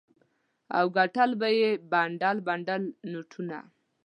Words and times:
او 0.77 0.85
ګټل 0.97 1.31
به 1.39 1.49
یې 1.59 1.69
بنډل 1.91 2.37
بنډل 2.47 2.83
نوټونه. 3.11 3.57